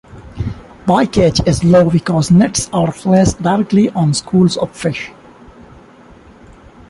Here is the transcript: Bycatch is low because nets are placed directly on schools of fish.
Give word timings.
Bycatch 0.87 1.47
is 1.47 1.63
low 1.63 1.87
because 1.91 2.31
nets 2.31 2.71
are 2.73 2.91
placed 2.91 3.39
directly 3.43 3.89
on 3.91 4.15
schools 4.15 4.57
of 4.57 4.71
fish. 4.75 5.11